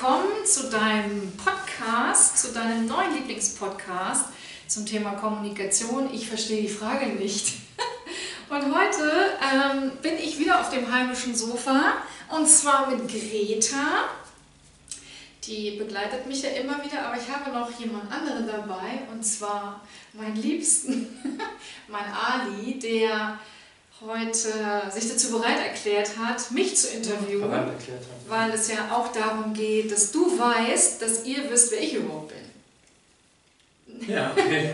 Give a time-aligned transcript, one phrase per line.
[0.00, 4.26] willkommen zu deinem Podcast, zu deinem neuen Lieblingspodcast
[4.68, 6.14] zum Thema Kommunikation.
[6.14, 7.54] Ich verstehe die Frage nicht.
[8.48, 9.10] Und heute
[9.42, 11.94] ähm, bin ich wieder auf dem heimischen Sofa
[12.28, 14.04] und zwar mit Greta.
[15.44, 19.80] Die begleitet mich ja immer wieder, aber ich habe noch jemand anderen dabei und zwar
[20.12, 21.08] meinen Liebsten,
[21.88, 23.36] mein Ali, der
[24.06, 27.66] heute sich dazu bereit erklärt hat, mich zu interviewen, ja,
[28.28, 32.28] weil es ja auch darum geht, dass du weißt, dass ihr wisst, wer ich überhaupt
[32.28, 34.08] bin.
[34.08, 34.70] Ja, okay.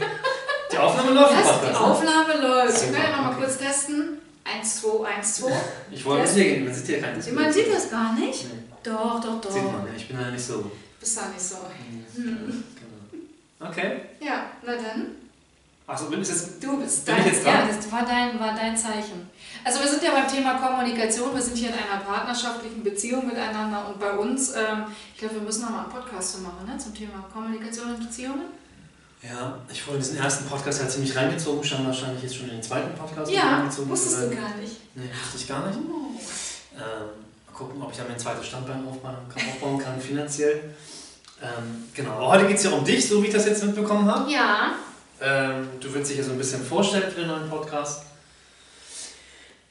[0.71, 1.33] Die Aufnahme läuft.
[1.33, 1.71] Was?
[1.71, 2.83] Die Aufnahme läuft.
[2.83, 4.19] Wir können ja noch mal kurz testen.
[4.45, 5.53] 1, 2, 1, 2.
[5.91, 8.45] Ich wollte es hier man sieht hier kein Man sieht das gar nicht?
[8.45, 8.59] Nee.
[8.83, 9.51] Doch, doch, doch.
[9.51, 10.71] Sieht man, ich bin ja nicht so.
[11.01, 11.57] Bist da nicht so.
[12.17, 12.65] Hm.
[12.75, 13.71] Genau.
[13.71, 14.01] Okay.
[14.21, 15.24] Ja, na dann.
[15.87, 16.63] Achso, bin ich jetzt.
[16.63, 17.69] Du bist dein, jetzt dran?
[17.69, 19.29] Ja, das war dein, war dein Zeichen.
[19.65, 23.89] Also wir sind ja beim Thema Kommunikation, wir sind hier in einer partnerschaftlichen Beziehung miteinander
[23.89, 24.85] und bei uns, ähm,
[25.15, 28.47] ich glaube, wir müssen noch mal einen Podcast machen ne, zum Thema Kommunikation und Beziehungen.
[29.23, 32.63] Ja, ich wurde diesen ersten Podcast ja ziemlich reingezogen, stand wahrscheinlich jetzt schon in den
[32.63, 33.91] zweiten Podcast ja, reingezogen.
[33.91, 34.77] wusstest du gar nicht.
[34.95, 35.79] Nee, wusste ich gar nicht.
[35.79, 36.11] Oh.
[36.75, 36.81] Ähm,
[37.47, 40.75] mal gucken, ob ich da mein zweites Standbein aufbauen kann, aufbauen kann finanziell.
[41.43, 44.11] Ähm, genau, aber heute geht es ja um dich, so wie ich das jetzt mitbekommen
[44.11, 44.31] habe.
[44.31, 44.75] Ja.
[45.25, 48.03] Ähm, du willst dich ja so ein bisschen vorstellen für den neuen Podcast,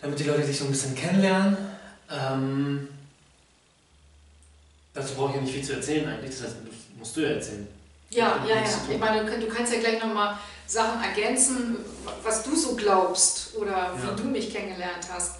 [0.01, 1.57] damit die Leute dich so ein bisschen kennenlernen.
[2.09, 2.87] Ähm,
[4.95, 7.29] dazu brauche ich ja nicht viel zu erzählen eigentlich, das heißt, das musst du ja
[7.29, 7.67] erzählen.
[8.09, 8.63] Ja, ja, ja.
[8.89, 11.77] Ich meine, du kannst ja gleich nochmal Sachen ergänzen,
[12.23, 13.97] was du so glaubst oder ja.
[14.01, 15.35] wie du mich kennengelernt hast.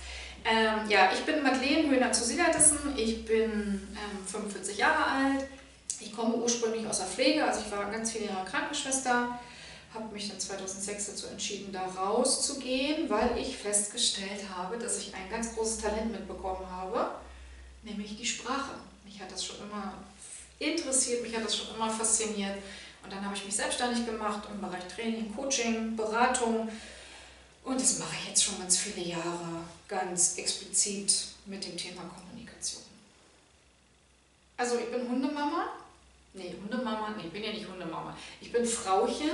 [0.45, 2.77] Ähm, ja, ich bin Madeleine Höhner zu Sidertissen.
[2.97, 5.45] Ich bin ähm, 45 Jahre alt.
[5.99, 9.39] Ich komme ursprünglich aus der Pflege, also ich war ganz viele Jahre Krankenschwester.
[9.93, 15.29] Habe mich dann 2006 dazu entschieden, da rauszugehen, weil ich festgestellt habe, dass ich ein
[15.29, 17.11] ganz großes Talent mitbekommen habe,
[17.83, 18.71] nämlich die Sprache.
[19.05, 19.93] Mich hat das schon immer
[20.57, 22.57] interessiert, mich hat das schon immer fasziniert.
[23.03, 26.69] Und dann habe ich mich selbstständig gemacht im Bereich Training, Coaching, Beratung.
[27.63, 32.81] Und das mache ich jetzt schon ganz viele Jahre ganz explizit mit dem Thema Kommunikation.
[34.57, 35.69] Also ich bin Hundemama.
[36.33, 38.17] Nee, Hundemama, nee, ich bin ja nicht Hundemama.
[38.41, 39.29] Ich bin Frauchen.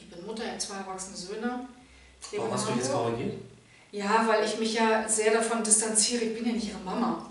[0.00, 1.68] Ich bin Mutter, ich habe zwei erwachsene Söhne.
[2.36, 3.34] Warum hast du jetzt korrigiert?
[3.90, 7.24] Ja, weil ich mich ja sehr davon distanziere, ich bin ja nicht ihre Mama.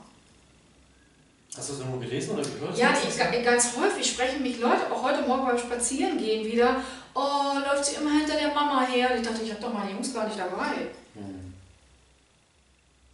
[1.55, 2.77] Hast du das irgendwo gelesen oder gehört?
[2.77, 6.81] Ja, ich, ganz häufig sprechen mich Leute, auch heute Morgen beim Spazierengehen wieder,
[7.15, 9.11] oh, läuft sie immer hinter der Mama her.
[9.11, 10.91] Und ich dachte, ich habe doch meine Jungs gar nicht dabei.
[11.15, 11.53] Hm.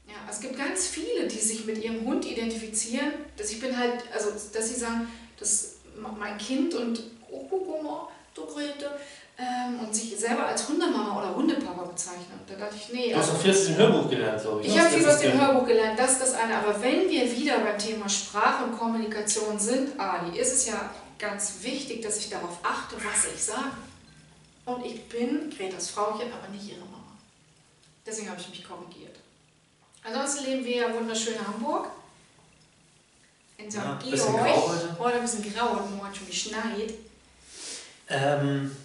[0.07, 3.13] Ja, es gibt ganz viele, die sich mit ihrem Hund identifizieren.
[3.37, 5.07] Dass ich bin halt, also dass sie sagen,
[5.39, 5.75] dass
[6.19, 8.91] mein Kind und oh, guck mal, du Grete,
[9.37, 12.39] ähm, und sich selber als Hundemama oder Hundepapa bezeichnet.
[12.47, 13.11] Da dachte ich, nee.
[13.11, 14.67] Du hast auch viel aus dem Hörbuch gelernt, glaube ich.
[14.67, 16.57] Ich habe viel aus dem Hörbuch gelernt, das ist das eine.
[16.57, 21.55] Aber wenn wir wieder beim Thema Sprache und Kommunikation sind, Ali, ist es ja ganz
[21.61, 23.71] wichtig, dass ich darauf achte, was ich sage.
[24.65, 27.03] Und ich bin Gretas Frauchen, aber nicht ihre Mama.
[28.05, 29.17] Deswegen habe ich mich korrigiert.
[30.03, 31.87] Ansonsten leben wir ja wunderschön in Hamburg.
[33.57, 33.77] In St.
[33.77, 34.33] Ja, Georg.
[34.33, 34.99] Heute.
[34.99, 36.93] heute ein bisschen grau und morgen schon geschneit.
[38.09, 38.75] Ähm,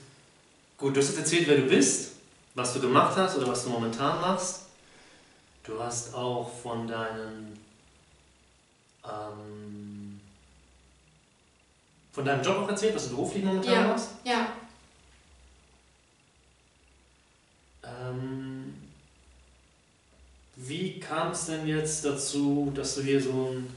[0.78, 2.12] Gut, du hast jetzt erzählt, wer du bist,
[2.54, 4.66] was du gemacht hast oder was du momentan machst.
[5.64, 7.58] Du hast auch von deinen
[9.04, 10.20] ähm,
[12.12, 14.10] von deinem Job auch erzählt, was du beruflich momentan ja, machst.
[14.22, 14.52] Ja.
[17.82, 18.74] Ähm,
[20.54, 23.74] wie kam es denn jetzt dazu, dass du hier so einen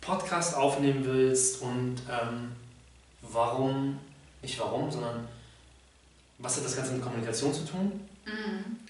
[0.00, 2.50] Podcast aufnehmen willst und ähm,
[3.20, 4.00] warum,
[4.42, 5.28] nicht warum, sondern
[6.42, 8.08] was hat das Ganze mit Kommunikation zu tun?
[8.26, 8.80] Mhm.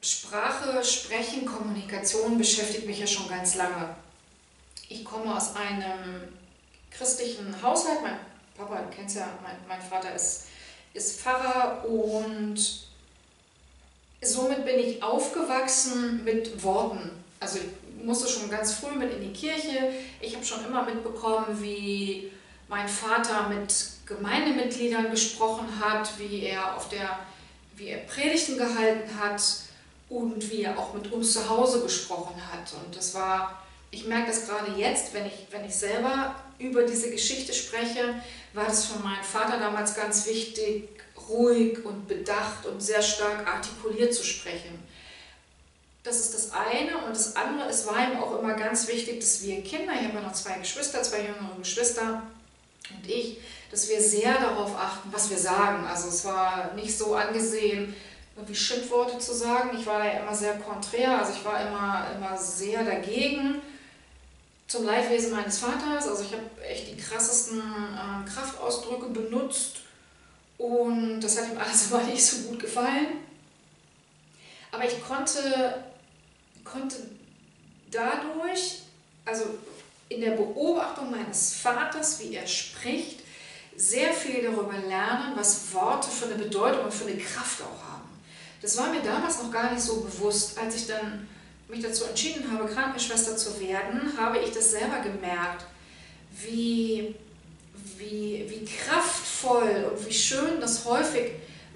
[0.00, 3.96] Sprache, Sprechen, Kommunikation beschäftigt mich ja schon ganz lange.
[4.88, 6.28] Ich komme aus einem
[6.90, 8.02] christlichen Haushalt.
[8.02, 8.18] Mein
[8.56, 10.46] Papa, du kennst ja, mein, mein Vater ist,
[10.92, 12.86] ist Pfarrer und
[14.20, 17.10] somit bin ich aufgewachsen mit Worten.
[17.40, 19.94] Also ich musste schon ganz früh mit in die Kirche.
[20.20, 22.30] Ich habe schon immer mitbekommen, wie
[22.68, 23.72] mein Vater mit
[24.06, 27.18] Gemeindemitgliedern gesprochen hat, wie er auf der,
[27.76, 29.42] wie er Predigten gehalten hat
[30.08, 32.72] und wie er auch mit uns zu Hause gesprochen hat.
[32.84, 37.10] Und das war, ich merke das gerade jetzt, wenn ich, wenn ich selber über diese
[37.10, 38.14] Geschichte spreche,
[38.52, 40.88] war das für meinen Vater damals ganz wichtig,
[41.28, 44.82] ruhig und bedacht und sehr stark artikuliert zu sprechen.
[46.02, 46.98] Das ist das eine.
[46.98, 50.18] Und das andere, es war ihm auch immer ganz wichtig, dass wir Kinder, ich habe
[50.18, 52.22] ja noch zwei Geschwister, zwei jüngere Geschwister
[52.90, 53.38] und ich,
[53.74, 55.84] dass wir sehr darauf achten, was wir sagen.
[55.84, 57.92] Also es war nicht so angesehen,
[58.46, 59.76] wie Schimpfworte zu sagen.
[59.76, 63.60] Ich war ja immer sehr konträr, also ich war immer, immer sehr dagegen,
[64.68, 66.06] zum Leidwesen meines Vaters.
[66.06, 69.78] Also ich habe echt die krassesten äh, Kraftausdrücke benutzt
[70.56, 73.08] und das hat ihm alles aber nicht so gut gefallen.
[74.70, 75.82] Aber ich konnte,
[76.62, 76.94] konnte
[77.90, 78.82] dadurch,
[79.24, 79.46] also
[80.08, 83.23] in der Beobachtung meines Vaters, wie er spricht,
[83.76, 88.08] sehr viel darüber lernen, was Worte für eine Bedeutung und für eine Kraft auch haben.
[88.62, 90.58] Das war mir damals noch gar nicht so bewusst.
[90.58, 91.28] Als ich dann
[91.68, 95.66] mich dazu entschieden habe, Krankenschwester zu werden, habe ich das selber gemerkt,
[96.42, 97.14] wie,
[97.98, 101.32] wie, wie kraftvoll und wie schön das häufig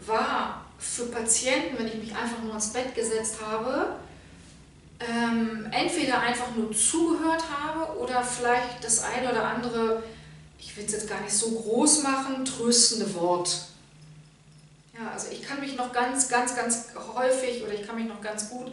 [0.07, 3.97] war für Patienten, wenn ich mich einfach nur ins Bett gesetzt habe,
[5.01, 10.03] ähm, entweder einfach nur zugehört habe oder vielleicht das eine oder andere,
[10.59, 13.69] ich will es jetzt gar nicht so groß machen, tröstende Wort.
[14.95, 18.21] Ja, also ich kann mich noch ganz, ganz, ganz häufig oder ich kann mich noch
[18.21, 18.67] ganz gut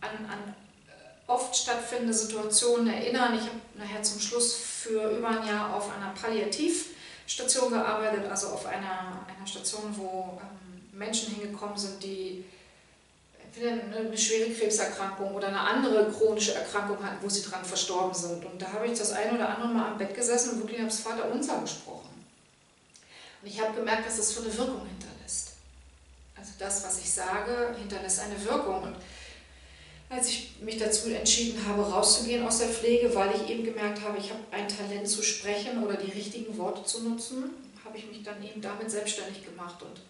[0.00, 0.54] an, an
[0.86, 3.34] äh, oft stattfindende Situationen erinnern.
[3.34, 8.64] Ich habe nachher zum Schluss für über ein Jahr auf einer Palliativstation gearbeitet, also auf
[8.64, 12.44] einer, einer Station, wo ähm, Menschen hingekommen sind, die
[13.48, 18.14] entweder eine, eine schwere Krebserkrankung oder eine andere chronische Erkrankung hatten, wo sie dran verstorben
[18.14, 18.44] sind.
[18.44, 21.00] Und da habe ich das eine oder andere Mal am Bett gesessen und wirklich das
[21.00, 22.08] Vater unser gesprochen.
[23.42, 25.52] Und ich habe gemerkt, dass das für eine Wirkung hinterlässt.
[26.36, 28.82] Also das, was ich sage, hinterlässt eine Wirkung.
[28.82, 28.96] Und
[30.10, 34.18] als ich mich dazu entschieden habe, rauszugehen aus der Pflege, weil ich eben gemerkt habe,
[34.18, 37.50] ich habe ein Talent zu sprechen oder die richtigen Worte zu nutzen,
[37.84, 40.00] habe ich mich dann eben damit selbstständig gemacht und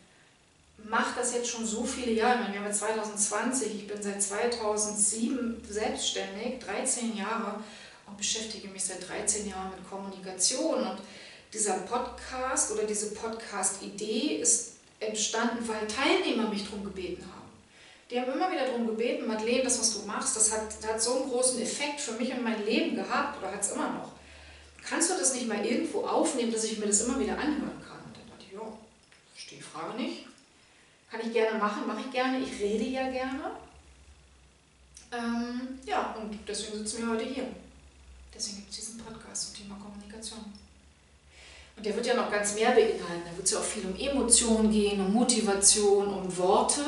[0.84, 2.44] mache das jetzt schon so viele Jahre.
[2.46, 7.60] Ich wir haben 2020, ich bin seit 2007 selbstständig, 13 Jahre
[8.06, 10.80] und beschäftige mich seit 13 Jahren mit Kommunikation.
[10.80, 10.98] Und
[11.52, 17.48] dieser Podcast oder diese Podcast-Idee ist entstanden, weil Teilnehmer mich darum gebeten haben.
[18.10, 21.02] Die haben immer wieder darum gebeten, Madeleine, das, was du machst, das hat, das hat
[21.02, 24.12] so einen großen Effekt für mich und mein Leben gehabt oder hat es immer noch.
[24.88, 27.98] Kannst du das nicht mal irgendwo aufnehmen, dass ich mir das immer wieder anhören kann?
[28.06, 28.62] Und dann dachte ich, ja,
[29.34, 30.27] verstehe die Frage nicht.
[31.10, 33.50] Kann ich gerne machen, mache ich gerne, ich rede ja gerne.
[35.10, 37.46] Ähm, ja, und deswegen sitzen wir heute hier.
[38.34, 40.52] Deswegen gibt es diesen Podcast zum Thema Kommunikation.
[41.76, 43.22] Und der wird ja noch ganz mehr beinhalten.
[43.24, 46.82] Da wird es ja auch viel um Emotionen gehen, um Motivation, um Worte.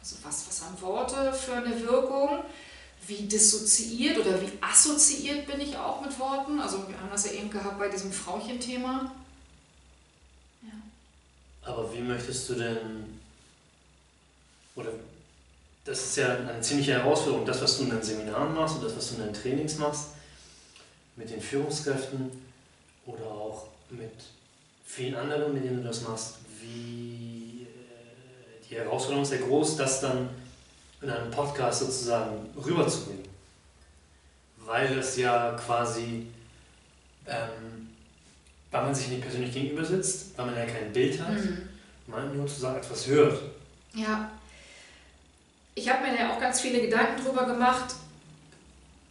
[0.00, 2.42] Also was, was haben Worte für eine Wirkung?
[3.06, 6.58] Wie dissoziiert oder wie assoziiert bin ich auch mit Worten?
[6.58, 9.12] Also wir haben das ja eben gehabt bei diesem Frauchen-Thema.
[10.62, 11.70] Ja.
[11.70, 13.20] Aber wie möchtest du denn,
[14.76, 14.90] oder
[15.84, 18.96] das ist ja eine ziemliche Herausforderung, das, was du in deinen Seminaren machst und das,
[18.96, 20.08] was du in deinen Trainings machst,
[21.16, 22.30] mit den Führungskräften
[23.06, 24.12] oder auch mit
[24.84, 27.66] vielen anderen, mit denen du das machst, wie
[28.68, 30.30] die Herausforderung ist sehr groß, das dann
[31.02, 33.24] in einem Podcast sozusagen rüberzubringen.
[34.64, 36.26] Weil das ja quasi,
[37.26, 37.90] ähm,
[38.70, 41.68] weil man sich nicht persönlich gegenüber sitzt, weil man ja kein Bild hat, mhm.
[42.06, 43.42] man nur sozusagen etwas hört.
[43.94, 44.30] Ja.
[45.76, 47.96] Ich habe mir ja auch ganz viele Gedanken darüber gemacht,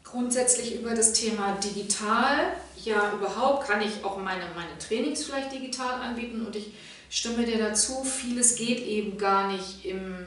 [0.03, 2.55] grundsätzlich über das Thema digital.
[2.83, 6.73] Ja, überhaupt kann ich auch meine, meine Trainings vielleicht digital anbieten und ich
[7.09, 10.25] stimme dir dazu, vieles geht eben gar nicht im,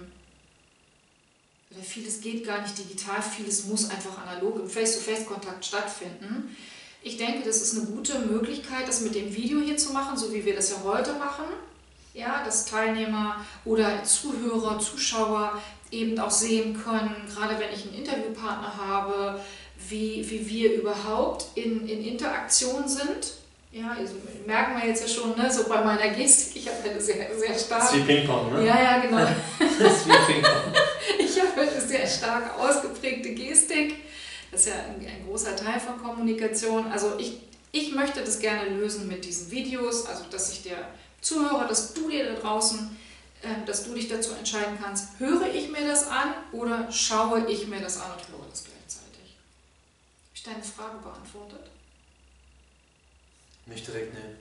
[1.71, 6.56] oder vieles geht gar nicht digital, vieles muss einfach analog im Face-to-Face-Kontakt stattfinden.
[7.03, 10.32] Ich denke, das ist eine gute Möglichkeit, das mit dem Video hier zu machen, so
[10.34, 11.44] wie wir das ja heute machen.
[12.15, 18.76] Ja, dass Teilnehmer oder Zuhörer, Zuschauer eben auch sehen können, gerade wenn ich einen Interviewpartner
[18.76, 19.40] habe,
[19.88, 23.34] wie, wie wir überhaupt in, in Interaktion sind
[23.76, 24.14] ja, also
[24.46, 27.58] merken wir jetzt ja schon, ne, so bei meiner Gestik, ich habe eine sehr, sehr
[27.58, 27.82] stark.
[27.82, 28.66] Das ist wie Ping-Pong, ne?
[28.66, 29.19] Ja, ja, genau.
[29.58, 30.72] das ist wie Ping-Pong.
[31.19, 33.96] ich habe eine sehr stark ausgeprägte Gestik.
[34.50, 36.90] Das ist ja ein, ein, großer Teil von Kommunikation.
[36.90, 37.38] Also ich,
[37.70, 40.78] ich möchte das gerne lösen mit diesen Videos, also dass ich dir
[41.20, 42.96] zuhöre, dass du dir da draußen,
[43.67, 47.81] dass du dich dazu entscheiden kannst, höre ich mir das an oder schaue ich mir
[47.81, 49.36] das an und höre das gleichzeitig.
[49.36, 51.70] Habe ich deine Frage beantwortet?
[53.67, 54.36] Nicht direkt, ne.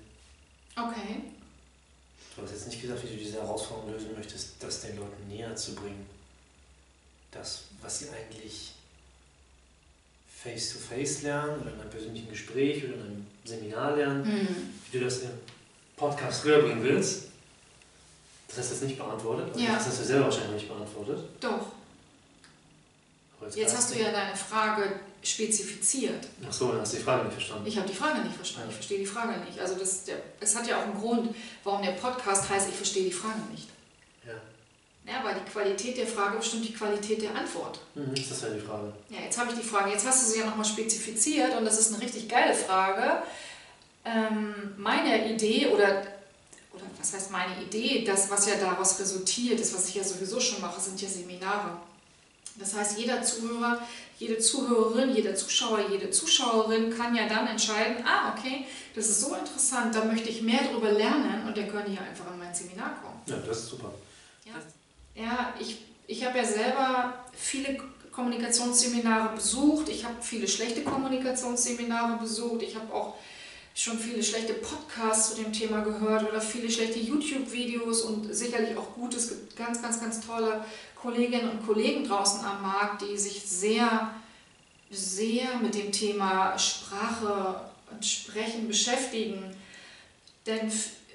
[0.75, 1.24] Okay.
[2.35, 5.55] Du hast jetzt nicht gesagt, wie du diese Herausforderung lösen möchtest, das den Leuten näher
[5.55, 6.05] zu bringen.
[7.31, 8.74] Das, was sie eigentlich
[10.27, 14.74] face-to-face -face lernen oder in einem persönlichen Gespräch oder in einem Seminar lernen, mhm.
[14.91, 15.31] wie du das im
[15.95, 17.29] Podcast rüberbringen willst.
[18.55, 19.55] Das hast du jetzt nicht beantwortet.
[19.59, 19.74] Ja.
[19.74, 21.19] Das hast du selber wahrscheinlich nicht beantwortet.
[21.39, 21.67] Doch.
[23.53, 26.27] Jetzt hast du ja deine Frage spezifiziert.
[26.47, 27.67] Ach so, dann hast du die Frage nicht verstanden.
[27.67, 28.69] Ich habe die Frage nicht verstanden.
[28.69, 29.59] Ich verstehe die Frage nicht.
[29.59, 33.05] Also das, der, es hat ja auch einen Grund, warum der Podcast heißt, ich verstehe
[33.05, 33.67] die Frage nicht.
[34.25, 34.33] Ja.
[35.12, 37.79] Ja, weil die Qualität der Frage bestimmt die Qualität der Antwort.
[37.93, 38.91] Mhm, das ist ja die Frage.
[39.09, 41.79] Ja, jetzt habe ich die Frage, jetzt hast du sie ja nochmal spezifiziert und das
[41.79, 43.21] ist eine richtig geile Frage.
[44.03, 46.03] Ähm, meine Idee oder,
[47.05, 50.62] was heißt meine Idee, das, was ja daraus resultiert, das, was ich ja sowieso schon
[50.62, 51.77] mache, sind ja Seminare.
[52.55, 53.79] Das heißt, jeder Zuhörer,
[54.17, 59.35] jede Zuhörerin, jeder Zuschauer, jede Zuschauerin kann ja dann entscheiden, ah, okay, das ist so
[59.35, 62.95] interessant, da möchte ich mehr darüber lernen und der könnte ja einfach in mein Seminar
[63.01, 63.21] kommen.
[63.27, 63.91] Ja, das ist super.
[64.45, 67.77] Ja, ja ich, ich habe ja selber viele
[68.12, 73.15] Kommunikationsseminare besucht, ich habe viele schlechte Kommunikationsseminare besucht, ich habe auch
[73.75, 78.94] schon viele schlechte Podcasts zu dem Thema gehört oder viele schlechte YouTube-Videos und sicherlich auch
[78.94, 79.13] gut.
[79.13, 80.63] Es gibt ganz, ganz, ganz tolle
[80.96, 84.12] Kolleginnen und Kollegen draußen am Markt, die sich sehr,
[84.89, 89.53] sehr mit dem Thema Sprache und Sprechen beschäftigen.
[90.46, 90.72] Denn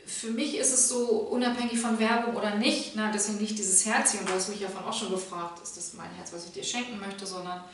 [0.06, 4.26] für mich ist es so, unabhängig von Werbung oder nicht, na, deswegen nicht dieses Herzchen,
[4.26, 6.64] du hast mich ja von auch schon gefragt, ist das mein Herz, was ich dir
[6.64, 7.64] schenken möchte, sondern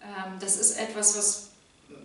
[0.00, 1.48] ähm, das ist etwas, was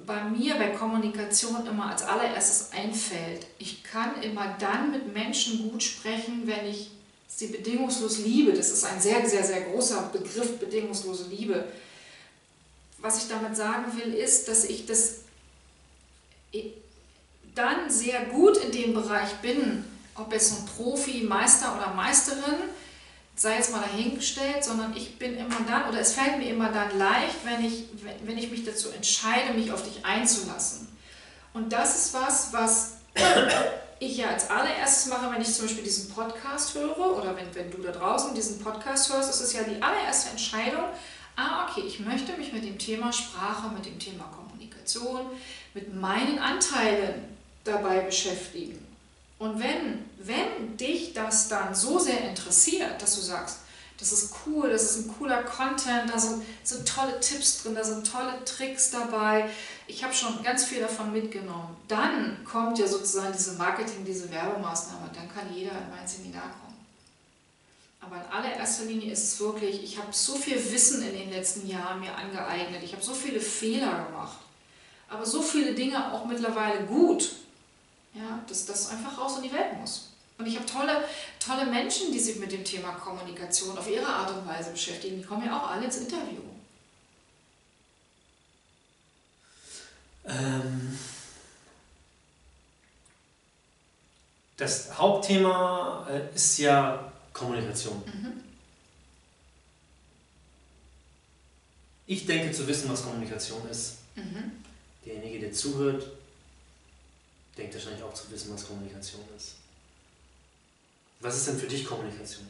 [0.06, 3.48] bei mir bei Kommunikation immer als allererstes einfällt.
[3.60, 6.92] Ich kann immer dann mit Menschen gut sprechen, wenn ich
[7.28, 8.54] sie bedingungslos liebe.
[8.54, 11.66] Das ist ein sehr, sehr, sehr großer Begriff, bedingungslose Liebe.
[13.00, 15.22] Was ich damit sagen will, ist, dass ich das
[17.56, 19.86] dann sehr gut in dem Bereich bin,
[20.16, 22.60] ob es ein Profi, Meister oder Meisterin,
[23.42, 26.96] sei jetzt mal dahingestellt, sondern ich bin immer dann, oder es fällt mir immer dann
[27.00, 27.86] leicht, wenn ich,
[28.24, 30.88] wenn ich mich dazu entscheide, mich auf dich einzulassen.
[31.52, 32.98] Und das ist was, was
[34.00, 37.72] ich ja als allererstes mache, wenn ich zum Beispiel diesen Podcast höre, oder wenn, wenn
[37.72, 40.84] du da draußen diesen Podcast hörst, ist es ja die allererste Entscheidung,
[41.36, 45.26] ah, okay, ich möchte mich mit dem Thema Sprache, mit dem Thema Kommunikation,
[45.74, 48.91] mit meinen Anteilen dabei beschäftigen.
[49.42, 53.62] Und wenn, wenn dich das dann so sehr interessiert, dass du sagst,
[53.98, 57.84] das ist cool, das ist ein cooler Content, da sind, sind tolle Tipps drin, da
[57.84, 59.50] sind tolle Tricks dabei,
[59.88, 65.10] ich habe schon ganz viel davon mitgenommen, dann kommt ja sozusagen diese Marketing, diese Werbemaßnahme,
[65.12, 66.78] dann kann jeder in mein Seminar kommen.
[68.00, 71.68] Aber in allererster Linie ist es wirklich, ich habe so viel Wissen in den letzten
[71.68, 74.38] Jahren mir angeeignet, ich habe so viele Fehler gemacht,
[75.10, 77.41] aber so viele Dinge auch mittlerweile gut,
[78.14, 80.10] ja, dass das einfach raus in die Welt muss.
[80.38, 81.04] Und ich habe tolle,
[81.40, 85.18] tolle Menschen, die sich mit dem Thema Kommunikation auf ihre Art und Weise beschäftigen.
[85.18, 86.42] Die kommen ja auch alle ins Interview.
[90.26, 90.98] Ähm,
[94.58, 98.02] das Hauptthema äh, ist ja Kommunikation.
[98.06, 98.44] Mhm.
[102.08, 103.98] Ich denke zu wissen, was Kommunikation ist.
[104.16, 104.52] Mhm.
[105.06, 106.08] Derjenige, der zuhört,
[107.58, 109.56] denkt wahrscheinlich auch zu wissen, was Kommunikation ist.
[111.20, 112.48] Was ist denn für dich Kommunikation?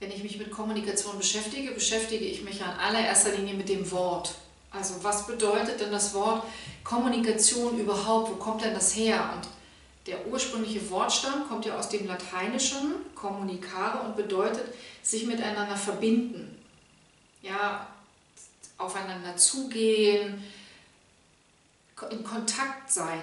[0.00, 4.34] Wenn ich mich mit Kommunikation beschäftige, beschäftige ich mich in allererster Linie mit dem Wort.
[4.70, 6.44] Also was bedeutet denn das Wort
[6.82, 8.30] Kommunikation überhaupt?
[8.30, 9.32] Wo kommt denn das her?
[9.34, 9.48] Und
[10.06, 16.58] der ursprüngliche Wortstamm kommt ja aus dem Lateinischen, communicare, und bedeutet sich miteinander verbinden.
[17.40, 17.86] Ja,
[18.76, 20.42] aufeinander zugehen,
[22.10, 23.22] in Kontakt sein.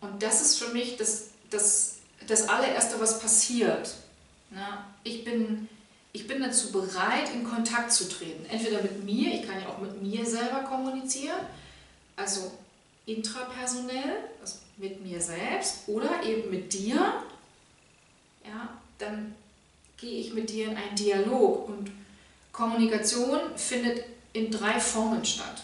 [0.00, 3.94] Und das ist für mich das, das, das allererste, was passiert.
[4.50, 5.68] Na, ich, bin,
[6.12, 8.44] ich bin dazu bereit, in Kontakt zu treten.
[8.46, 11.40] Entweder mit mir, ich kann ja auch mit mir selber kommunizieren,
[12.16, 12.52] also
[13.06, 17.22] intrapersonell, also mit mir selbst, oder eben mit dir.
[18.44, 19.34] Ja, dann
[19.96, 21.90] gehe ich mit dir in einen Dialog und
[22.52, 25.62] Kommunikation findet in drei Formen statt.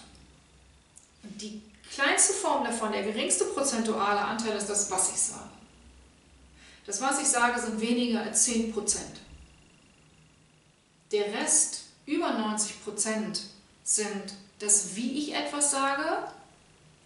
[1.23, 1.61] Und die
[1.99, 5.51] kleinste Form davon, der geringste prozentuale Anteil ist das, was ich sage.
[6.87, 9.21] Das, was ich sage, sind weniger als 10 Prozent.
[11.11, 13.43] Der Rest, über 90 Prozent,
[13.83, 16.05] sind das, wie ich etwas sage.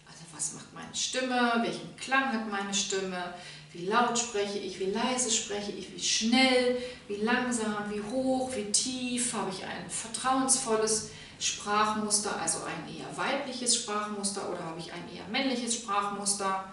[0.05, 3.33] Also was macht meine Stimme, welchen Klang hat meine Stimme,
[3.71, 8.71] wie laut spreche ich, wie leise spreche ich, wie schnell, wie langsam, wie hoch, wie
[8.71, 11.09] tief, habe ich ein vertrauensvolles
[11.43, 16.63] Sprachmuster, also ein eher weibliches Sprachmuster oder habe ich ein eher männliches Sprachmuster.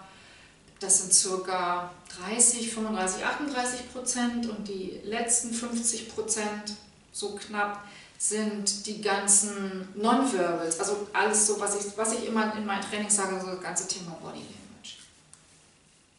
[0.79, 1.91] Das sind circa
[2.25, 6.73] 30, 35, 38 Prozent und die letzten 50 Prozent,
[7.11, 7.83] so knapp,
[8.17, 13.15] sind die ganzen Nonverbals, also alles so, was ich, was ich immer in meinen Trainings
[13.15, 14.97] sage, so das ganze Thema Body Language.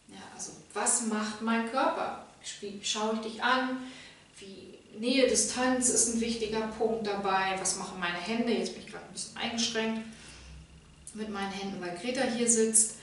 [0.09, 2.25] Ja, also was macht mein Körper?
[2.83, 3.79] Schaue ich dich an?
[5.03, 7.57] Nähe, Distanz ist ein wichtiger Punkt dabei.
[7.59, 8.53] Was machen meine Hände?
[8.53, 10.01] Jetzt bin ich gerade ein bisschen eingeschränkt
[11.15, 12.95] mit meinen Händen, weil Greta hier sitzt.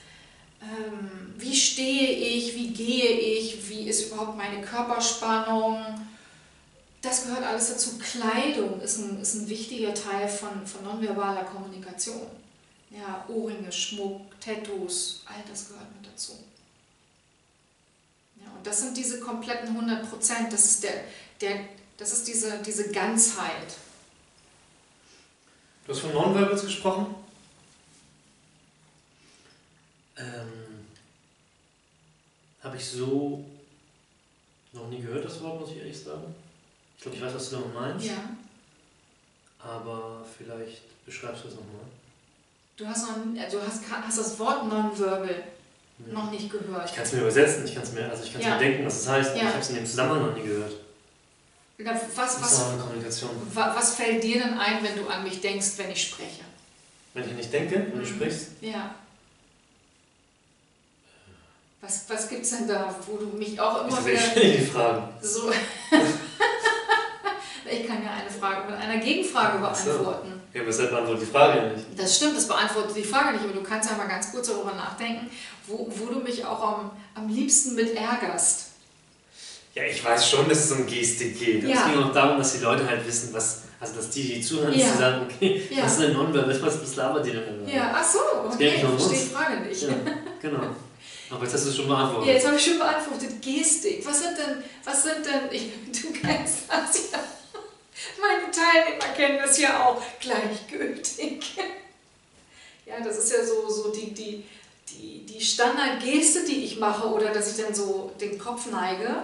[0.62, 2.54] Ähm, wie stehe ich?
[2.54, 3.68] Wie gehe ich?
[3.68, 5.84] Wie ist überhaupt meine Körperspannung?
[7.02, 7.98] das gehört alles dazu.
[7.98, 12.26] Kleidung ist ein, ist ein wichtiger Teil von, von nonverbaler Kommunikation.
[12.90, 16.32] Ja, Ohrringe, Schmuck, Tattoos, all das gehört mit dazu.
[18.36, 21.04] Ja, und das sind diese kompletten 100 Prozent, das ist, der,
[21.40, 21.60] der,
[22.00, 23.76] das ist diese, diese Ganzheit.
[25.86, 27.14] Du hast von Nonverbals gesprochen.
[30.16, 30.86] Ähm,
[32.62, 33.44] Habe ich so
[34.72, 36.34] noch nie gehört, das Wort, muss ich ehrlich sagen.
[36.96, 38.06] Ich glaube, ich weiß, was du damit meinst.
[38.06, 38.36] Ja.
[39.58, 41.84] Aber vielleicht beschreibst du es nochmal.
[42.76, 45.44] Du hast, noch, äh, du hast, hast das Wort Nonverbal
[46.06, 46.12] Ja.
[46.14, 46.88] noch nicht gehört.
[46.88, 48.54] Ich kann es mir übersetzen, ich kann es mir, also ich kann's Ja.
[48.54, 49.30] mir denken, was es heißt.
[49.30, 49.44] aber Ja.
[49.48, 50.72] Ich habe es in dem Zusammenhang noch nie gehört.
[51.84, 52.64] Was, was,
[53.54, 56.42] was fällt dir denn ein, wenn du an mich denkst, wenn ich spreche?
[57.14, 58.06] Wenn ich nicht denke, wenn du Mhm.
[58.16, 58.94] sprichst, Ja.
[61.80, 64.66] Was, was gibt es denn da, wo du mich auch immer das wieder ständig die
[64.66, 65.08] Fragen.
[65.22, 65.50] so.
[67.70, 69.90] ich kann ja eine Frage mit einer Gegenfrage Ach so.
[69.92, 70.40] beantworten.
[70.52, 71.86] Ja, weshalb beantwortet die Frage ja nicht?
[71.96, 74.74] Das stimmt, das beantwortet die Frage nicht, aber du kannst ja mal ganz kurz darüber
[74.74, 75.30] nachdenken,
[75.66, 78.66] wo, wo du mich auch am, am liebsten mit ärgerst.
[79.74, 81.62] Ja, ich weiß schon, dass es um Gestik geht.
[81.62, 81.76] Ja.
[81.86, 84.72] Es ging auch darum, dass die Leute halt wissen, was, also dass die, die zuhören,
[84.74, 84.84] Ja.
[84.86, 85.84] dass sie sagen, okay, Ja.
[85.84, 87.64] was ist denn Nonverbal, was, was labert die denn?
[87.66, 87.72] da?
[87.72, 89.82] Ja, ach so, Das okay, ich verstehe die Frage nicht.
[89.82, 89.88] Ja,
[90.42, 90.60] genau.
[91.30, 92.34] Aber jetzt hast du es schon Ja, beantwortet.
[92.34, 93.40] jetzt habe ich schon beantwortet.
[93.40, 94.04] Gestik.
[94.04, 95.62] Was sind denn, was sind denn, ich,
[96.02, 97.18] du kennst das ja.
[98.20, 100.02] Meine Teilnehmer kennen das ja auch.
[100.18, 101.56] Gleichgültig.
[102.86, 104.44] Ja, das ist ja so, so die, die,
[104.88, 109.22] die, die Standardgeste, die ich mache, oder dass ich dann so den Kopf neige.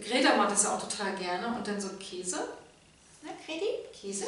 [0.00, 1.46] Greta macht das ja auch total gerne.
[1.56, 2.48] Und dann so Käse.
[3.22, 3.66] Na, Greti?
[3.92, 4.26] Käse?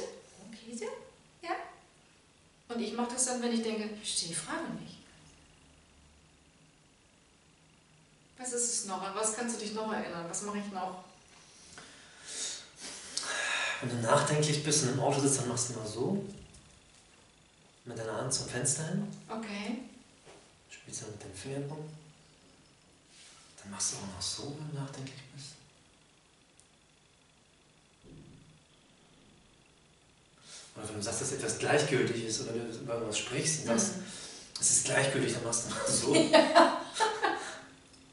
[0.53, 0.87] Käse?
[1.43, 1.57] Ja.
[2.69, 4.99] Und ich mache das dann, wenn ich denke, ich verstehe die Frage nicht.
[8.37, 9.01] Was ist es noch?
[9.01, 10.27] An was kannst du dich noch erinnern?
[10.29, 11.05] Was mache ich noch?
[13.81, 16.25] Wenn du nachdenklich bist und im Auto sitzt, dann machst du mal so.
[17.85, 19.07] Mit deiner Hand zum Fenster hin.
[19.29, 19.79] Okay.
[20.71, 21.89] Spielst dann mit den Fingern rum.
[23.63, 25.54] Dann machst du auch noch so, wenn du nachdenklich bist.
[30.85, 33.95] Oder wenn du sagst, dass etwas gleichgültig ist oder du über was sprichst und sagst,
[34.61, 36.15] es ist gleichgültig, dann machst du so.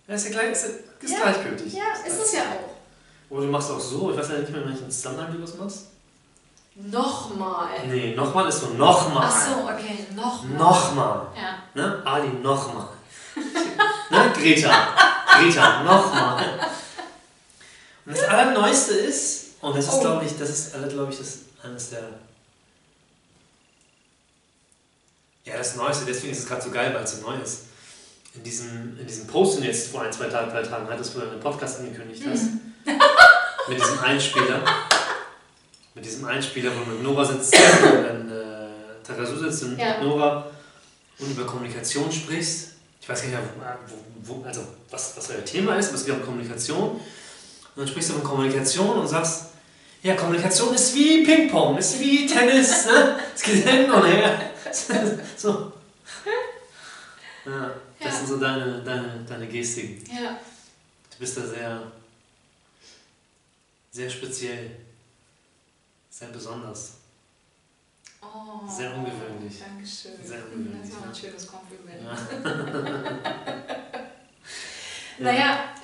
[0.08, 1.22] Ja, ist ja, gleich, ist, ist Ja.
[1.22, 1.74] gleichgültig.
[1.74, 3.30] Ja, ist es ja auch.
[3.34, 5.56] Oder du machst auch so, ich weiß ja nicht mehr, in welchem Zusammenhang du das
[5.56, 5.86] machst.
[6.76, 7.70] Nochmal.
[7.88, 9.30] Nee, nochmal ist so nochmal.
[9.32, 10.58] Ach so, okay, nochmal.
[10.58, 11.28] Nochmal.
[11.36, 11.58] Ja.
[11.76, 12.02] Ne?
[12.06, 12.88] Ali, nochmal.
[14.10, 14.34] ne?
[14.34, 14.88] Greta.
[15.40, 16.60] Greta, nochmal.
[18.06, 20.00] Und das Allerneueste ist, und das ist, Oh.
[20.02, 22.04] glaube ich, das ist, glaube ich, das eines der.
[25.46, 27.64] Ja, das Neueste, deswegen ist es gerade so geil, weil es so neu ist.
[28.34, 31.16] In diesem, in diesem Post, den du jetzt vor ein, zwei Tagen, drei Tagen hattest,
[31.16, 32.44] wo du einen Podcast angekündigt hast,
[33.68, 34.64] mit diesem Einspieler,
[35.94, 40.02] mit diesem Einspieler, wo du mit Nora sitzt, wenn äh, Tarasu sitzt und Ja.
[40.02, 40.50] Nora
[41.20, 42.70] und über Kommunikation sprichst.
[43.02, 43.78] Ich weiß gar nicht mehr,
[44.24, 46.92] wo, wo, also was, was euer Thema ist, aber es geht um Kommunikation.
[46.92, 47.02] Und
[47.76, 49.46] dann sprichst du von Kommunikation und sagst,
[50.04, 53.20] ja, Kommunikation ist wie Ping-Pong, ist wie Tennis, ne?
[53.36, 54.51] es geht hin und her.
[55.38, 55.72] so.
[57.46, 58.12] Ja, das Ja.
[58.18, 60.04] sind so deine, deine, deine Gestiken.
[60.16, 60.40] Ja.
[61.12, 61.92] Du bist da sehr,
[63.92, 64.72] sehr speziell,
[66.10, 66.94] sehr besonders.
[68.24, 69.60] Oh, Sehr ungewöhnlich.
[69.60, 70.12] Dankeschön.
[70.24, 72.02] Sehr ungewöhnlich, Das war ein schönes Kompliment.
[75.20, 75.24] Ja.
[75.26, 75.76] Naja,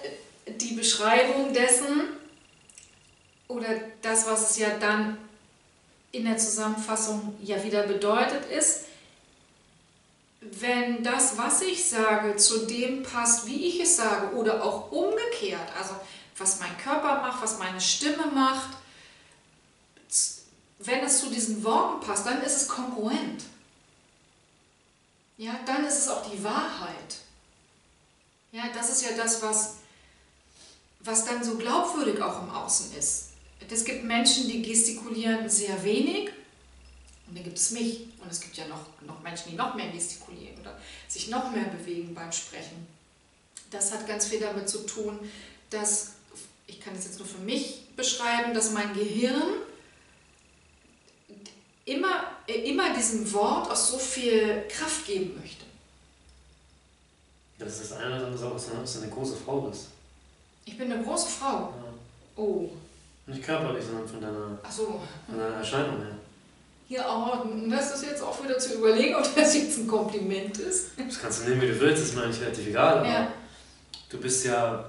[0.48, 2.14] die Beschreibung dessen
[3.48, 3.68] oder
[4.02, 5.18] das, was es ja dann
[6.12, 8.86] in der Zusammenfassung ja wieder bedeutet, ist,
[10.42, 15.70] wenn das, was ich sage, zu dem passt, wie ich es sage, oder auch umgekehrt,
[15.78, 15.96] also
[16.38, 18.70] was mein Körper macht, was meine Stimme macht,
[20.80, 23.44] wenn es zu diesen Worten passt, dann ist es kongruent.
[25.38, 27.18] Ja, dann ist es auch die Wahrheit.
[28.52, 29.76] Ja, das ist ja das, was,
[31.02, 33.27] was dann so glaubwürdig auch im Außen ist.
[33.70, 36.30] Es gibt Menschen, die gestikulieren sehr wenig
[37.28, 38.08] und dann gibt es mich.
[38.22, 41.66] Und es gibt ja noch, noch Menschen, die noch mehr gestikulieren oder sich noch mehr
[41.66, 42.88] bewegen beim Sprechen.
[43.70, 45.20] Das hat ganz viel damit zu tun,
[45.70, 46.14] dass,
[46.68, 49.44] ich kann das jetzt nur für mich beschreiben, dass mein Gehirn
[51.86, 55.66] immer, immer diesem Wort auch so viel Kraft geben möchte.
[57.60, 59.88] Das ist das eine oder andere, dass du eine große Frau bist.
[60.66, 61.74] Ich bin eine große Frau.
[61.74, 61.94] Ja.
[62.36, 62.70] Oh,
[63.28, 65.02] Nicht körperlich, sondern von deiner, so.
[65.28, 66.16] von deiner Erscheinung her.
[66.90, 70.92] Ja, aber das ist jetzt auch wieder zu überlegen, ob das jetzt ein Kompliment ist.
[70.98, 73.00] Das kannst du nehmen, wie du willst, das ist mir eigentlich relativ egal.
[73.00, 73.34] Aber Ja.
[74.10, 74.78] du bist ja.
[74.78, 74.84] Du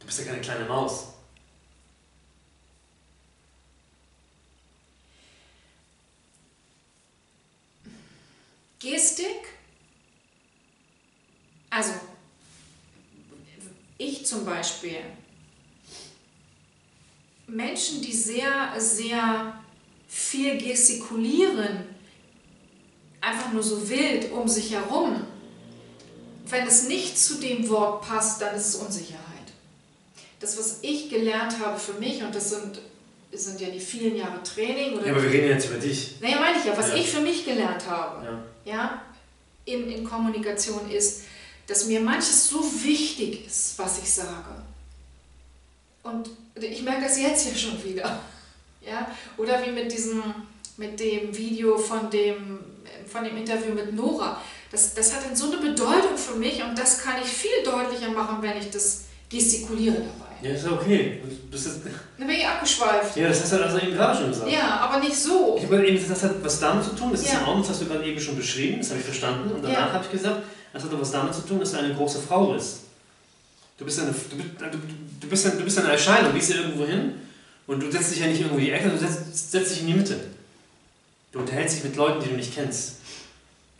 [0.00, 1.06] Du bist ja keine kleine Maus.
[8.78, 9.54] Gestik.
[11.70, 11.92] Also,
[13.98, 15.00] ich zum Beispiel.
[17.46, 19.58] Menschen, die sehr, sehr
[20.08, 21.84] viel gestikulieren,
[23.20, 25.22] einfach nur so wild um sich herum,
[26.48, 29.22] wenn es nicht zu dem Wort passt, dann ist es Unsicherheit.
[30.38, 32.80] Das, was ich gelernt habe für mich, und das sind,
[33.32, 34.96] das sind ja die vielen Jahre Training.
[34.96, 36.16] Oder ja, aber wir reden jetzt über dich.
[36.20, 36.96] Naja, meine ich ja, was ja.
[36.96, 38.24] ich für mich gelernt habe.
[38.24, 39.00] Ja ja,
[39.64, 41.22] in, in Kommunikation ist,
[41.66, 44.62] dass mir manches so wichtig ist, was ich sage.
[46.02, 48.20] Und ich merke das jetzt ja schon wieder.
[48.80, 49.10] Ja?
[49.36, 50.22] Oder wie mit, diesem,
[50.76, 52.58] mit dem Video von dem,
[53.06, 54.40] von dem Interview mit Nora.
[54.70, 58.38] Das, das hat so eine Bedeutung für mich und das kann ich viel deutlicher machen,
[58.40, 60.26] wenn ich das gestikuliere dabei.
[60.42, 61.22] Ja, ist okay.
[61.50, 61.80] Bist jetzt
[62.18, 63.16] Dann bin ich abgeschweift.
[63.16, 64.50] Ja, das hast du also eben gerade schon gesagt.
[64.50, 65.56] Ja, aber nicht so.
[65.58, 67.40] Ich habe eben das hat was damit zu tun, das ist ja.
[67.40, 69.50] Ordnung, das hast du gerade eben schon beschrieben, das habe ich verstanden.
[69.52, 69.92] Und danach ja.
[69.92, 70.42] habe ich gesagt,
[70.72, 72.85] das hat was damit zu tun, dass du eine große Frau bist.
[73.78, 74.78] Du bist eine, du, du,
[75.20, 77.20] du bist du bist eine Erscheinung, du gehst ja irgendwo hin
[77.66, 79.88] und du setzt dich ja nicht irgendwo in die Ecke, du setzt, setzt dich in
[79.88, 80.18] die Mitte.
[81.32, 82.96] Du unterhältst dich mit Leuten, die du nicht kennst.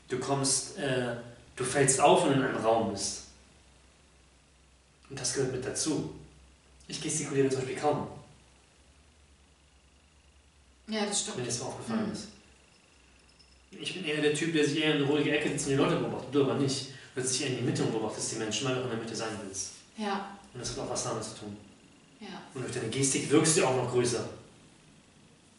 [0.09, 1.17] Du kommst, äh,
[1.57, 3.23] du fällst auf, wenn du in einem Raum bist.
[5.09, 6.15] Und das gehört mit dazu.
[6.89, 8.09] Ich gestikuliere zum Beispiel kaum.
[10.89, 11.39] Ja, das stimmt.
[11.39, 12.13] Wenn dir das mal aufgefallen mhm.
[12.13, 12.29] ist.
[13.71, 15.77] Ich bin eher der Typ, der sich eher in eine ruhige Ecke sitzt und die
[15.77, 16.35] Leute beobachtet.
[16.35, 16.89] Du aber nicht.
[17.15, 18.99] Du dich eher in die Mitte und beobachtest die Menschen, weil du auch in der
[18.99, 19.76] Mitte sein willst.
[19.97, 20.37] Ja.
[20.53, 21.57] Und das hat auch was damit zu tun.
[22.21, 22.29] Ja.
[22.55, 24.25] Und durch deine Gestik wirkst du auch noch größer.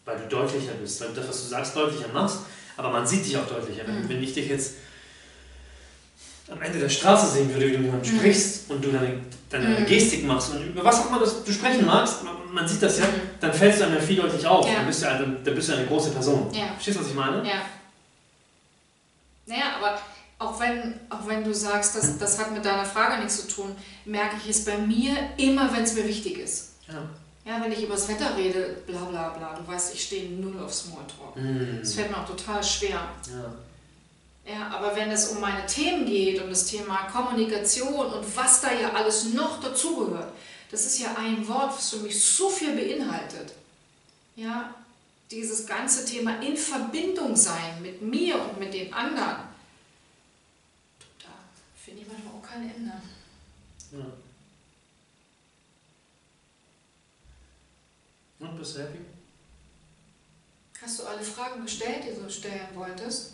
[0.05, 1.01] Weil du deutlicher bist.
[1.01, 2.39] Weil du das, was du sagst, deutlicher machst.
[2.77, 3.83] Aber man sieht dich auch deutlicher.
[3.83, 4.07] Mhm.
[4.07, 4.73] Wenn ich dich jetzt
[6.49, 8.17] am Ende der Straße sehen würde, wie du mit jemandem mhm.
[8.19, 9.19] sprichst und du deine,
[9.49, 9.85] deine mhm.
[9.85, 12.19] Gestik machst und über was auch immer du sprechen magst,
[12.51, 13.21] man, sieht das ja, mhm.
[13.41, 14.65] dann fällst du einem viel deutlich auf.
[14.65, 14.75] Ja.
[14.75, 16.49] Dann, bist du eine, dann bist du eine große Person.
[16.53, 16.67] Ja.
[16.73, 17.47] Verstehst du, was ich meine?
[17.47, 17.61] Ja.
[19.45, 19.99] Naja, aber
[20.39, 23.75] auch wenn, auch wenn du sagst, dass, das hat mit deiner Frage nichts zu tun,
[24.05, 26.73] merke ich es bei mir immer, wenn es mir wichtig ist.
[26.87, 27.09] Ja.
[27.45, 30.59] Ja, wenn ich über das Wetter rede, bla bla bla, du weißt, ich stehe null
[30.59, 31.37] auf Smalltalk.
[31.37, 31.79] Mm.
[31.79, 32.99] Das fällt mir auch total schwer.
[33.25, 33.53] Ja.
[34.47, 38.71] Ja, aber wenn es um meine Themen geht, um das Thema Kommunikation und was da
[38.71, 40.31] ja alles noch dazugehört,
[40.71, 43.53] das ist ja ein Wort, was für mich so viel beinhaltet.
[44.35, 44.73] Ja,
[45.31, 49.43] dieses ganze Thema in Verbindung sein mit mir und mit den anderen,
[51.19, 51.29] da
[51.83, 52.91] finde ich manchmal auch kein Ende.
[53.91, 54.05] Ja.
[58.39, 58.99] Und bist du happy?
[60.81, 63.33] Hast du alle Fragen gestellt, die du stellen wolltest?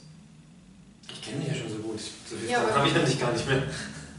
[1.10, 2.00] Ich kenne dich ja schon so gut.
[2.00, 3.64] So viel ja, habe ich eigentlich gar nicht mehr.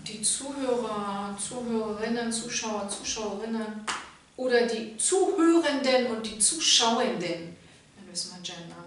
[0.07, 3.87] Die Zuhörer, Zuhörerinnen, Zuschauer, Zuschauerinnen
[4.37, 7.57] oder die Zuhörenden und die Zuschauenden,
[7.97, 8.85] dann müssen wir gendern.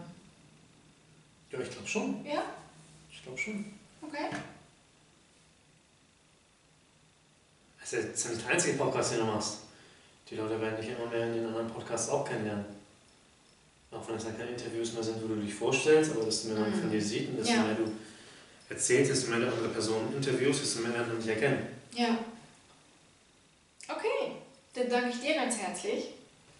[1.52, 2.26] Ja, ich glaube schon.
[2.26, 2.44] Ja?
[3.12, 3.66] Ich glaube schon.
[4.04, 4.30] Okay.
[7.90, 9.60] Das ist ja nicht der einzige Podcast, den du machst.
[10.30, 12.66] Die Leute werden dich immer mehr in den anderen Podcasts auch kennenlernen.
[13.92, 16.50] Auch wenn es dann keine Interviews mehr sind, wo du dich vorstellst, aber dass du
[16.50, 16.74] mehr mhm.
[16.74, 17.64] von dir siehst und desto ja.
[17.64, 17.90] mehr du
[18.70, 21.66] erzählst, desto mehr du andere Personen interviewst, desto mehr werden dich erkennen.
[21.94, 22.18] Ja.
[23.88, 24.34] Okay,
[24.74, 26.10] dann danke ich dir ganz herzlich.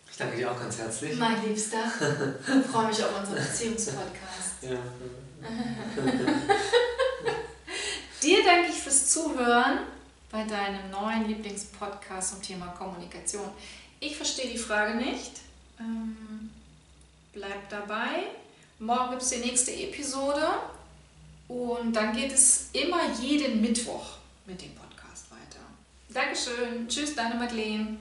[0.10, 1.18] Ich danke dir auch ganz herzlich.
[1.18, 1.84] Mein Liebster.
[1.84, 4.54] Ich freue mich auf unseren Beziehungspodcast.
[4.62, 4.70] Ja.
[8.24, 9.97] dir danke ich fürs Zuhören
[10.30, 13.50] bei deinem neuen Lieblingspodcast zum Thema Kommunikation.
[14.00, 15.32] Ich verstehe die Frage nicht.
[15.80, 16.50] Ähm,
[17.34, 18.24] Bleibt dabei.
[18.80, 20.48] Morgen gibt es die nächste Episode
[21.48, 25.62] und dann geht es immer jeden Mittwoch mit dem Podcast weiter.
[26.10, 26.88] Dankeschön.
[26.88, 27.98] Tschüss, deine Madeleine.